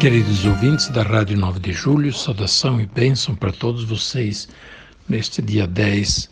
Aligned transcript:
Queridos 0.00 0.44
ouvintes 0.44 0.88
da 0.90 1.02
Rádio 1.02 1.38
9 1.38 1.58
de 1.58 1.72
Julho, 1.72 2.12
saudação 2.12 2.78
e 2.78 2.86
bênção 2.86 3.34
para 3.34 3.50
todos 3.50 3.82
vocês 3.82 4.46
neste 5.08 5.40
dia 5.40 5.66
10 5.66 6.28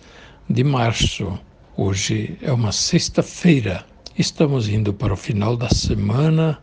de 0.50 0.62
março. 0.62 1.38
Hoje 1.74 2.36
é 2.42 2.52
uma 2.52 2.72
sexta-feira. 2.72 3.82
Estamos 4.18 4.68
indo 4.68 4.92
para 4.92 5.14
o 5.14 5.16
final 5.16 5.56
da 5.56 5.70
semana, 5.70 6.58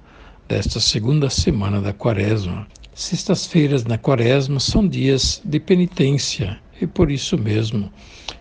desta 0.47 0.79
segunda 0.79 1.27
semana 1.27 1.81
da 1.81 1.91
quaresma. 1.91 2.67
Sextas-feiras 2.93 3.83
na 3.83 3.97
quaresma 3.97 4.59
são 4.59 4.87
dias 4.87 5.41
de 5.43 5.59
penitência 5.59 6.59
e 6.79 6.85
por 6.85 7.09
isso 7.09 7.35
mesmo, 7.35 7.91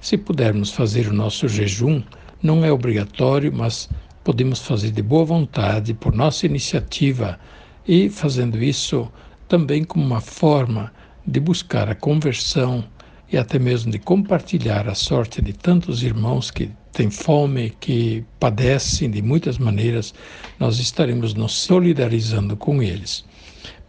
se 0.02 0.18
pudermos 0.18 0.70
fazer 0.70 1.08
o 1.08 1.14
nosso 1.14 1.48
jejum, 1.48 2.02
não 2.42 2.62
é 2.62 2.70
obrigatório, 2.70 3.50
mas 3.52 3.88
podemos 4.22 4.60
fazer 4.60 4.90
de 4.90 5.02
boa 5.02 5.24
vontade, 5.24 5.94
por 5.94 6.14
nossa 6.14 6.44
iniciativa 6.44 7.40
e 7.90 8.08
fazendo 8.08 8.62
isso 8.62 9.10
também 9.48 9.82
como 9.82 10.06
uma 10.06 10.20
forma 10.20 10.92
de 11.26 11.40
buscar 11.40 11.88
a 11.88 11.94
conversão 11.96 12.84
e 13.32 13.36
até 13.36 13.58
mesmo 13.58 13.90
de 13.90 13.98
compartilhar 13.98 14.88
a 14.88 14.94
sorte 14.94 15.42
de 15.42 15.52
tantos 15.52 16.04
irmãos 16.04 16.52
que 16.52 16.70
têm 16.92 17.10
fome, 17.10 17.70
que 17.80 18.24
padecem 18.38 19.10
de 19.10 19.20
muitas 19.20 19.58
maneiras, 19.58 20.14
nós 20.56 20.78
estaremos 20.78 21.34
nos 21.34 21.52
solidarizando 21.52 22.56
com 22.56 22.80
eles. 22.80 23.24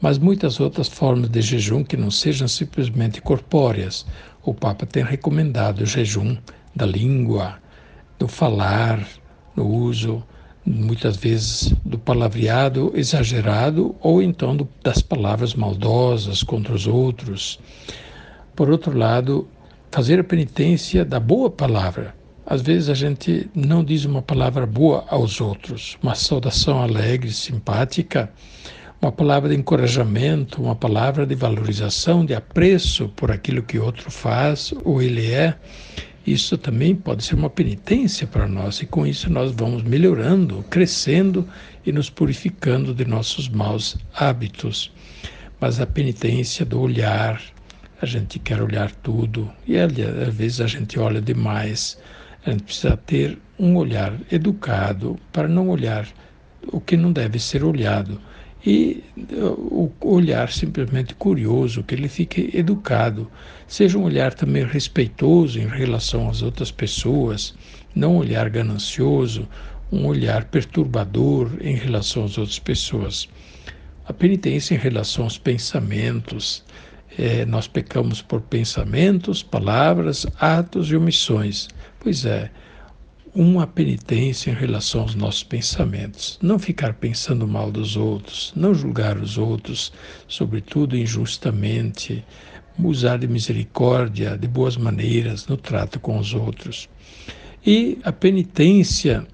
Mas 0.01 0.17
muitas 0.17 0.59
outras 0.59 0.87
formas 0.87 1.29
de 1.29 1.39
jejum 1.39 1.83
que 1.83 1.95
não 1.95 2.09
sejam 2.09 2.47
simplesmente 2.47 3.21
corpóreas. 3.21 4.03
O 4.41 4.51
Papa 4.51 4.87
tem 4.87 5.03
recomendado 5.03 5.81
o 5.81 5.85
jejum 5.85 6.35
da 6.75 6.87
língua, 6.87 7.59
do 8.17 8.27
falar, 8.27 9.07
no 9.55 9.67
uso 9.67 10.23
muitas 10.65 11.17
vezes 11.17 11.73
do 11.83 11.97
palavreado 11.97 12.91
exagerado 12.95 13.95
ou 13.99 14.21
então 14.21 14.55
do, 14.55 14.67
das 14.83 15.01
palavras 15.01 15.53
maldosas 15.55 16.43
contra 16.43 16.73
os 16.73 16.87
outros. 16.87 17.59
Por 18.55 18.69
outro 18.69 18.97
lado, 18.97 19.47
fazer 19.91 20.19
a 20.19 20.23
penitência 20.23 21.03
da 21.03 21.19
boa 21.19 21.49
palavra. 21.49 22.15
Às 22.45 22.61
vezes 22.61 22.89
a 22.89 22.93
gente 22.93 23.49
não 23.55 23.83
diz 23.83 24.05
uma 24.05 24.21
palavra 24.21 24.65
boa 24.65 25.05
aos 25.07 25.39
outros, 25.39 25.97
uma 26.01 26.15
saudação 26.15 26.81
alegre, 26.81 27.31
simpática, 27.31 28.31
uma 29.01 29.11
palavra 29.11 29.49
de 29.49 29.55
encorajamento, 29.55 30.61
uma 30.61 30.75
palavra 30.75 31.25
de 31.25 31.33
valorização, 31.33 32.25
de 32.25 32.35
apreço 32.35 33.09
por 33.15 33.31
aquilo 33.31 33.63
que 33.63 33.79
outro 33.79 34.11
faz 34.11 34.73
ou 34.83 35.01
ele 35.01 35.31
é 35.31 35.55
isso 36.25 36.57
também 36.57 36.95
pode 36.95 37.23
ser 37.23 37.35
uma 37.35 37.49
penitência 37.49 38.27
para 38.27 38.47
nós, 38.47 38.81
e 38.81 38.85
com 38.85 39.05
isso 39.07 39.29
nós 39.29 39.51
vamos 39.51 39.81
melhorando, 39.81 40.63
crescendo 40.69 41.47
e 41.85 41.91
nos 41.91 42.09
purificando 42.09 42.93
de 42.93 43.05
nossos 43.05 43.49
maus 43.49 43.97
hábitos. 44.13 44.91
Mas 45.59 45.79
a 45.79 45.85
penitência 45.85 46.65
do 46.65 46.79
olhar, 46.79 47.41
a 48.01 48.05
gente 48.05 48.37
quer 48.39 48.61
olhar 48.61 48.91
tudo, 48.91 49.51
e 49.67 49.77
às 49.77 49.91
vezes 50.33 50.61
a 50.61 50.67
gente 50.67 50.99
olha 50.99 51.21
demais. 51.21 51.97
A 52.45 52.51
gente 52.51 52.63
precisa 52.63 52.97
ter 52.97 53.37
um 53.57 53.75
olhar 53.75 54.13
educado 54.31 55.19
para 55.31 55.47
não 55.47 55.69
olhar 55.69 56.07
o 56.67 56.79
que 56.79 56.97
não 56.97 57.11
deve 57.11 57.39
ser 57.39 57.63
olhado 57.63 58.19
e 58.65 59.03
o 59.17 59.89
olhar 60.01 60.51
simplesmente 60.51 61.15
curioso, 61.15 61.83
que 61.83 61.95
ele 61.95 62.07
fique 62.07 62.51
educado, 62.53 63.29
seja 63.67 63.97
um 63.97 64.03
olhar 64.03 64.33
também 64.33 64.65
respeitoso 64.65 65.59
em 65.59 65.67
relação 65.67 66.29
às 66.29 66.41
outras 66.41 66.71
pessoas, 66.71 67.55
não 67.95 68.15
um 68.15 68.17
olhar 68.17 68.49
ganancioso, 68.49 69.47
um 69.91 70.05
olhar 70.05 70.45
perturbador 70.45 71.51
em 71.59 71.75
relação 71.75 72.23
às 72.23 72.37
outras 72.37 72.59
pessoas. 72.59 73.27
A 74.07 74.13
penitência 74.13 74.75
em 74.75 74.77
relação 74.77 75.23
aos 75.23 75.37
pensamentos, 75.37 76.63
é, 77.17 77.45
nós 77.45 77.67
pecamos 77.67 78.21
por 78.21 78.41
pensamentos, 78.41 79.43
palavras, 79.43 80.25
atos 80.39 80.89
e 80.91 80.95
omissões. 80.95 81.67
Pois 81.99 82.25
é, 82.25 82.49
uma 83.33 83.65
penitência 83.65 84.51
em 84.51 84.53
relação 84.53 85.01
aos 85.01 85.15
nossos 85.15 85.43
pensamentos. 85.43 86.37
Não 86.41 86.59
ficar 86.59 86.93
pensando 86.93 87.47
mal 87.47 87.71
dos 87.71 87.95
outros, 87.95 88.51
não 88.55 88.73
julgar 88.73 89.17
os 89.17 89.37
outros, 89.37 89.91
sobretudo 90.27 90.97
injustamente, 90.97 92.23
usar 92.77 93.17
de 93.17 93.27
misericórdia, 93.27 94.37
de 94.37 94.47
boas 94.47 94.75
maneiras 94.75 95.47
no 95.47 95.55
trato 95.55 95.99
com 95.99 96.17
os 96.17 96.33
outros. 96.33 96.89
E 97.65 97.99
a 98.03 98.11
penitência 98.11 99.25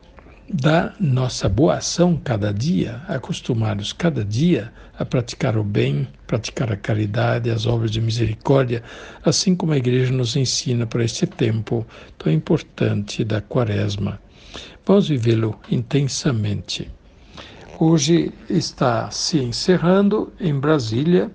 da 0.49 0.93
nossa 0.97 1.49
boa 1.49 1.75
ação 1.75 2.19
cada 2.23 2.53
dia, 2.53 3.01
acostumar-nos 3.07 3.91
cada 3.91 4.23
dia 4.23 4.71
a 4.97 5.03
praticar 5.03 5.57
o 5.57 5.63
bem, 5.63 6.07
praticar 6.25 6.71
a 6.71 6.77
caridade, 6.77 7.49
as 7.49 7.65
obras 7.65 7.91
de 7.91 7.99
misericórdia, 7.99 8.81
assim 9.25 9.55
como 9.55 9.73
a 9.73 9.77
Igreja 9.77 10.11
nos 10.13 10.37
ensina 10.37 10.85
para 10.85 11.03
este 11.03 11.27
tempo 11.27 11.85
tão 12.17 12.31
importante 12.31 13.25
da 13.25 13.41
Quaresma. 13.41 14.21
Vamos 14.85 15.09
vivê-lo 15.09 15.59
intensamente. 15.69 16.89
Hoje 17.77 18.31
está 18.49 19.11
se 19.11 19.39
encerrando 19.39 20.31
em 20.39 20.57
Brasília 20.57 21.29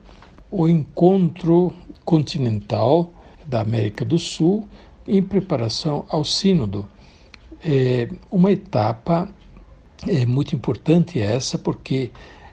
o 0.50 0.66
encontro 0.66 1.72
continental 2.04 3.12
da 3.46 3.60
América 3.60 4.04
do 4.04 4.18
Sul 4.18 4.66
em 5.06 5.22
preparação 5.22 6.06
ao 6.08 6.24
Sínodo 6.24 6.88
é 7.64 8.08
uma 8.30 8.50
etapa 8.50 9.28
é 10.08 10.26
muito 10.26 10.56
importante 10.56 11.20
essa, 11.20 11.56
porque 11.56 12.10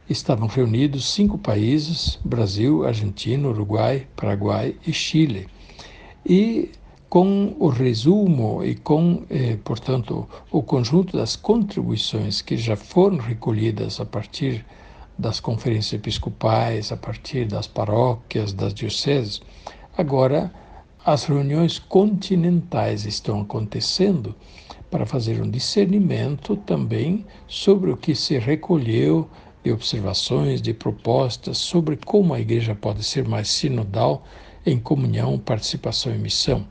estavam 0.10 0.48
reunidos 0.48 1.12
cinco 1.12 1.38
países: 1.38 2.20
Brasil, 2.24 2.86
Argentina, 2.86 3.48
Uruguai, 3.48 4.08
Paraguai 4.16 4.76
e 4.86 4.94
Chile. 4.94 5.48
E 6.26 6.72
com 7.10 7.56
o 7.60 7.70
resumo 7.70 8.64
e 8.64 8.76
com, 8.76 9.24
eh, 9.32 9.58
portanto, 9.64 10.28
o 10.52 10.62
conjunto 10.62 11.18
das 11.18 11.36
contribuições 11.36 12.40
que 12.40 12.56
já 12.56 12.76
foram 12.76 13.18
recolhidas 13.18 14.00
a 14.00 14.06
partir 14.06 14.64
das 15.18 15.40
conferências 15.40 15.94
episcopais, 15.94 16.92
a 16.92 16.98
partir 16.98 17.46
das 17.46 17.66
paróquias, 17.66 18.54
das 18.54 18.76
dioceses, 18.76 19.42
agora 19.98 20.54
as 21.04 21.24
reuniões 21.24 21.80
continentais 21.80 23.06
estão 23.06 23.42
acontecendo 23.42 24.36
para 24.90 25.06
fazer 25.06 25.42
um 25.42 25.50
discernimento 25.50 26.56
também 26.56 27.26
sobre 27.48 27.92
o 27.92 27.98
que 27.98 28.16
se 28.16 28.38
recolheu 28.38 29.30
de 29.64 29.72
observações, 29.72 30.62
de 30.62 30.74
propostas 30.74 31.58
sobre 31.58 31.98
como 31.98 32.34
a 32.34 32.40
igreja 32.40 32.74
pode 32.74 33.04
ser 33.04 33.28
mais 33.28 33.50
sinodal 33.50 34.26
em 34.66 34.80
comunhão, 34.80 35.38
participação 35.38 36.14
e 36.14 36.18
missão. 36.18 36.66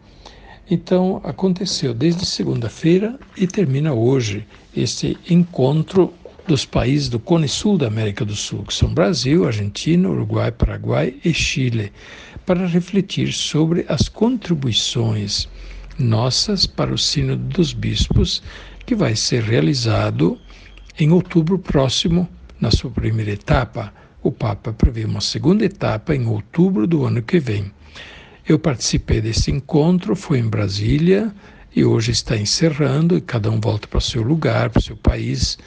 Então, 0.70 1.20
aconteceu 1.24 1.94
desde 1.94 2.26
segunda-feira 2.26 3.18
e 3.36 3.46
termina 3.46 3.94
hoje 3.94 4.46
este 4.76 5.16
encontro 5.30 6.12
dos 6.46 6.64
países 6.64 7.08
do 7.08 7.18
Cone 7.18 7.48
Sul 7.48 7.78
da 7.78 7.86
América 7.86 8.24
do 8.24 8.34
Sul, 8.34 8.64
que 8.64 8.74
são 8.74 8.92
Brasil, 8.92 9.46
Argentina, 9.46 10.08
Uruguai, 10.08 10.50
Paraguai 10.50 11.14
e 11.24 11.32
Chile, 11.32 11.92
para 12.44 12.66
refletir 12.66 13.32
sobre 13.32 13.84
as 13.88 14.08
contribuições 14.08 15.48
nossas 15.98 16.66
para 16.66 16.92
o 16.92 16.98
Sínodo 16.98 17.42
dos 17.44 17.72
Bispos, 17.72 18.42
que 18.86 18.94
vai 18.94 19.16
ser 19.16 19.42
realizado 19.42 20.38
em 20.98 21.10
outubro 21.10 21.58
próximo, 21.58 22.28
na 22.60 22.70
sua 22.70 22.90
primeira 22.90 23.32
etapa. 23.32 23.92
O 24.22 24.32
Papa 24.32 24.72
prevê 24.72 25.04
uma 25.04 25.20
segunda 25.20 25.64
etapa 25.64 26.14
em 26.14 26.26
outubro 26.26 26.86
do 26.86 27.04
ano 27.04 27.22
que 27.22 27.38
vem. 27.38 27.70
Eu 28.46 28.58
participei 28.58 29.20
desse 29.20 29.50
encontro, 29.50 30.16
foi 30.16 30.38
em 30.38 30.48
Brasília 30.48 31.34
e 31.74 31.84
hoje 31.84 32.12
está 32.12 32.36
encerrando 32.36 33.16
e 33.16 33.20
cada 33.20 33.50
um 33.50 33.60
volta 33.60 33.86
para 33.86 33.98
o 33.98 34.02
seu 34.02 34.22
lugar, 34.22 34.70
para 34.70 34.80
o 34.80 34.82
seu 34.82 34.96
país. 34.96 35.58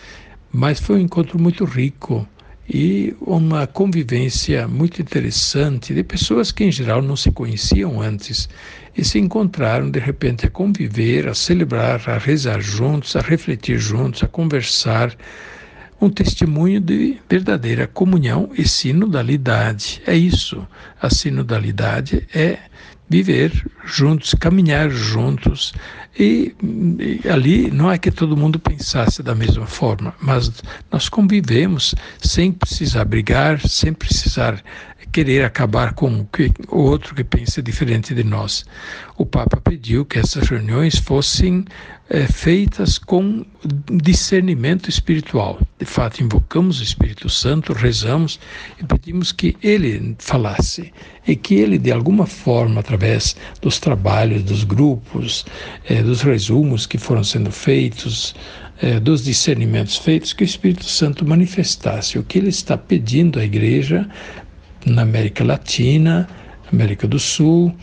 Mas 0.52 0.80
foi 0.80 0.98
um 0.98 1.02
encontro 1.02 1.40
muito 1.40 1.64
rico, 1.64 2.28
e 2.70 3.16
uma 3.20 3.68
convivência 3.68 4.68
muito 4.68 5.02
interessante 5.02 5.94
de 5.94 6.04
pessoas 6.04 6.52
que 6.52 6.64
em 6.64 6.72
geral 6.72 7.02
não 7.02 7.16
se 7.16 7.32
conheciam 7.32 8.02
antes 8.02 8.48
e 8.96 9.04
se 9.04 9.20
encontraram 9.20 9.90
de 9.90 10.00
repente 10.00 10.46
a 10.46 10.50
conviver, 10.50 11.28
a 11.28 11.34
celebrar, 11.34 12.02
a 12.08 12.18
rezar 12.18 12.62
juntos, 12.62 13.16
a 13.16 13.22
refletir 13.22 13.78
juntos, 13.78 14.24
a 14.24 14.28
conversar. 14.28 15.16
Um 16.02 16.10
testemunho 16.10 16.82
de 16.82 17.20
verdadeira 17.30 17.86
comunhão 17.86 18.50
e 18.58 18.68
sinodalidade. 18.68 20.02
É 20.08 20.16
isso. 20.16 20.68
A 21.00 21.10
sinodalidade 21.12 22.28
é 22.34 22.58
viver 23.08 23.52
juntos, 23.86 24.34
caminhar 24.34 24.90
juntos. 24.90 25.74
E, 26.18 26.56
e, 27.00 27.30
ali 27.30 27.70
não 27.70 27.92
é 27.92 27.98
que 27.98 28.10
todo 28.10 28.36
mundo 28.36 28.60
pensasse 28.60 29.22
da 29.22 29.36
mesma 29.36 29.66
forma, 29.66 30.14
mas 30.20 30.52
nós 30.92 31.08
convivemos 31.08 31.94
sem 32.20 32.52
precisar 32.52 33.06
brigar, 33.06 33.60
sem 33.62 33.94
precisar 33.94 34.62
querer 35.12 35.44
acabar 35.44 35.94
com 35.94 36.26
o 36.70 36.78
outro 36.78 37.14
que 37.14 37.24
pensa 37.24 37.62
diferente 37.62 38.16
de 38.16 38.24
nós. 38.24 38.66
O 39.18 39.26
Papa 39.26 39.60
pediu 39.62 40.06
que 40.06 40.18
essas 40.18 40.48
reuniões 40.48 40.98
fossem 40.98 41.66
é, 42.10 42.26
feitas 42.28 42.98
com 42.98 43.46
discernimento 43.92 44.90
espiritual. 44.90 45.60
De 45.78 45.86
fato, 45.86 46.24
invocamos 46.24 46.80
o 46.80 46.84
Espírito 46.84 47.30
Santo, 47.30 47.74
rezamos 47.74 48.40
e 48.80 48.86
pedimos 48.86 49.32
que 49.32 49.56
ele 49.62 50.16
falasse 50.20 50.92
e 51.28 51.36
que 51.36 51.56
ele, 51.56 51.78
de 51.78 51.92
alguma 51.92 52.26
forma, 52.26 52.80
através 52.80 53.36
dos 53.62 53.80
trabalhos, 53.80 54.44
dos 54.44 54.64
grupos, 54.64 55.46
é, 55.88 56.02
dos 56.02 56.22
resumos 56.22 56.86
que 56.86 56.98
foram 56.98 57.24
sendo 57.24 57.52
feitos, 57.52 58.34
é, 58.82 59.00
dos 59.00 59.24
discernimentos 59.24 59.98
feitos, 59.98 60.34
que 60.34 60.44
o 60.44 60.46
Espírito 60.46 60.86
Santo 60.86 61.26
manifestasse 61.26 62.18
o 62.18 62.24
que 62.24 62.40
ele 62.40 62.50
está 62.50 62.76
pedindo 62.78 63.40
à 63.40 63.44
igreja 63.44 64.10
na 64.86 65.04
América 65.04 65.44
Latina, 65.44 66.28
América 66.72 67.08
do 67.08 67.20
Sul, 67.20 67.76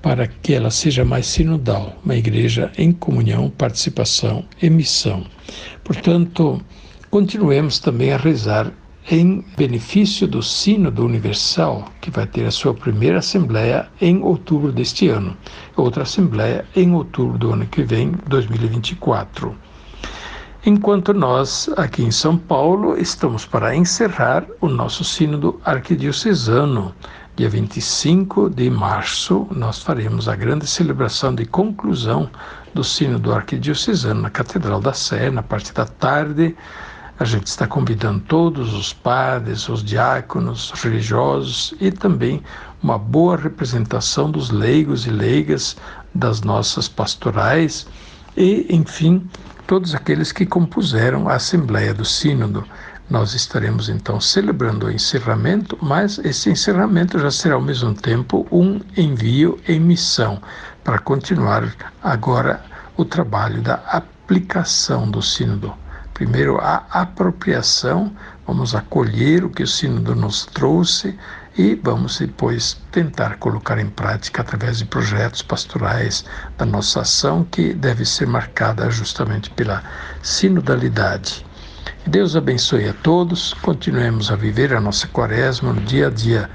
para 0.00 0.26
que 0.26 0.54
ela 0.54 0.70
seja 0.70 1.04
mais 1.04 1.26
sinodal, 1.26 1.96
uma 2.04 2.14
igreja 2.14 2.70
em 2.78 2.92
comunhão, 2.92 3.50
participação 3.50 4.44
e 4.62 4.70
missão. 4.70 5.24
Portanto, 5.82 6.62
continuemos 7.10 7.78
também 7.78 8.12
a 8.12 8.16
rezar 8.16 8.72
em 9.10 9.44
benefício 9.56 10.28
do 10.28 10.42
Sínodo 10.42 11.04
Universal, 11.04 11.90
que 12.00 12.10
vai 12.10 12.26
ter 12.26 12.44
a 12.44 12.50
sua 12.50 12.74
primeira 12.74 13.18
assembleia 13.18 13.88
em 14.00 14.22
outubro 14.22 14.70
deste 14.70 15.08
ano, 15.08 15.36
outra 15.76 16.02
assembleia 16.02 16.64
em 16.76 16.92
outubro 16.92 17.38
do 17.38 17.52
ano 17.52 17.66
que 17.66 17.82
vem, 17.82 18.12
2024 18.28 19.67
enquanto 20.64 21.14
nós, 21.14 21.68
aqui 21.76 22.02
em 22.02 22.10
São 22.10 22.36
Paulo, 22.36 22.96
estamos 22.98 23.46
para 23.46 23.74
encerrar 23.74 24.44
o 24.60 24.68
nosso 24.68 25.04
Sínodo 25.04 25.60
Arquidiocesano. 25.64 26.94
Dia 27.36 27.48
25 27.48 28.50
de 28.50 28.68
março, 28.68 29.46
nós 29.50 29.82
faremos 29.82 30.28
a 30.28 30.34
grande 30.34 30.66
celebração 30.66 31.34
de 31.34 31.44
conclusão 31.46 32.28
do 32.74 32.82
Sínodo 32.82 33.32
Arquidiocesano 33.32 34.22
na 34.22 34.30
Catedral 34.30 34.80
da 34.80 34.92
Sé, 34.92 35.30
na 35.30 35.42
parte 35.42 35.72
da 35.72 35.84
tarde. 35.84 36.56
A 37.18 37.24
gente 37.24 37.46
está 37.46 37.66
convidando 37.66 38.20
todos 38.20 38.74
os 38.74 38.92
padres, 38.92 39.68
os 39.68 39.82
diáconos, 39.82 40.72
os 40.72 40.82
religiosos 40.82 41.74
e 41.80 41.90
também 41.90 42.42
uma 42.82 42.98
boa 42.98 43.36
representação 43.36 44.30
dos 44.30 44.50
leigos 44.50 45.06
e 45.06 45.10
leigas 45.10 45.76
das 46.14 46.40
nossas 46.40 46.88
pastorais 46.88 47.86
e, 48.36 48.66
enfim, 48.70 49.28
todos 49.68 49.94
aqueles 49.94 50.32
que 50.32 50.46
compuseram 50.46 51.28
a 51.28 51.34
Assembleia 51.34 51.92
do 51.92 52.02
Sínodo. 52.02 52.64
Nós 53.08 53.34
estaremos 53.34 53.90
então 53.90 54.18
celebrando 54.18 54.86
o 54.86 54.90
encerramento, 54.90 55.76
mas 55.82 56.18
esse 56.20 56.48
encerramento 56.48 57.18
já 57.18 57.30
será 57.30 57.54
ao 57.54 57.60
mesmo 57.60 57.92
tempo 57.92 58.46
um 58.50 58.80
envio 58.96 59.60
em 59.68 59.78
missão 59.78 60.40
para 60.82 60.98
continuar 60.98 61.70
agora 62.02 62.64
o 62.96 63.04
trabalho 63.04 63.60
da 63.60 63.74
aplicação 63.74 65.10
do 65.10 65.20
Sínodo. 65.20 65.74
Primeiro, 66.14 66.58
a 66.58 66.86
apropriação, 66.90 68.10
vamos 68.46 68.74
acolher 68.74 69.44
o 69.44 69.50
que 69.50 69.62
o 69.62 69.68
Sínodo 69.68 70.14
nos 70.14 70.46
trouxe 70.46 71.14
e 71.58 71.74
vamos 71.82 72.20
depois 72.20 72.80
tentar 72.92 73.36
colocar 73.38 73.80
em 73.80 73.90
prática 73.90 74.42
através 74.42 74.78
de 74.78 74.84
projetos 74.84 75.42
pastorais 75.42 76.24
da 76.56 76.64
nossa 76.64 77.00
ação 77.00 77.44
que 77.50 77.74
deve 77.74 78.04
ser 78.04 78.28
marcada 78.28 78.88
justamente 78.88 79.50
pela 79.50 79.82
sinodalidade. 80.22 81.44
Deus 82.06 82.36
abençoe 82.36 82.88
a 82.88 82.94
todos, 83.02 83.54
continuemos 83.54 84.30
a 84.30 84.36
viver 84.36 84.72
a 84.72 84.80
nossa 84.80 85.08
quaresma 85.08 85.72
no 85.72 85.80
dia 85.80 86.06
a 86.06 86.10
dia 86.10 86.48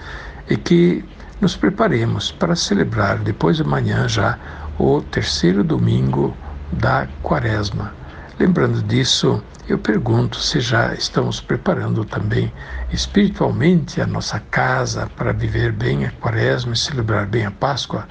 e 0.49 0.55
que 0.55 1.03
nos 1.41 1.53
preparemos 1.53 2.31
para 2.31 2.55
celebrar 2.55 3.19
depois 3.19 3.57
de 3.57 3.63
amanhã 3.63 4.07
já 4.07 4.39
o 4.79 5.01
terceiro 5.01 5.65
domingo 5.65 6.35
da 6.71 7.07
quaresma. 7.21 7.93
Lembrando 8.39 8.81
disso, 8.81 9.43
eu 9.67 9.77
pergunto 9.77 10.37
se 10.39 10.59
já 10.59 10.93
estamos 10.93 11.39
preparando 11.39 12.03
também 12.03 12.51
espiritualmente 12.91 14.01
a 14.01 14.05
nossa 14.05 14.39
casa 14.39 15.09
para 15.15 15.31
viver 15.31 15.71
bem 15.71 16.05
a 16.05 16.11
Quaresma 16.11 16.73
e 16.73 16.77
celebrar 16.77 17.25
bem 17.25 17.45
a 17.45 17.51
Páscoa. 17.51 18.05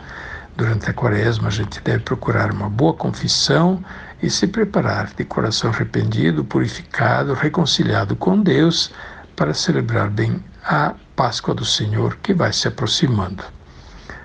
Durante 0.56 0.88
a 0.88 0.94
Quaresma, 0.94 1.48
a 1.48 1.50
gente 1.50 1.80
deve 1.82 2.00
procurar 2.00 2.52
uma 2.52 2.70
boa 2.70 2.94
confissão 2.94 3.84
e 4.22 4.30
se 4.30 4.46
preparar 4.46 5.12
de 5.14 5.24
coração 5.24 5.70
arrependido, 5.70 6.44
purificado, 6.44 7.34
reconciliado 7.34 8.16
com 8.16 8.40
Deus 8.40 8.90
para 9.36 9.52
celebrar 9.52 10.08
bem 10.08 10.42
a 10.64 10.94
Páscoa 11.14 11.54
do 11.54 11.64
Senhor 11.64 12.16
que 12.22 12.32
vai 12.32 12.52
se 12.52 12.66
aproximando. 12.66 13.44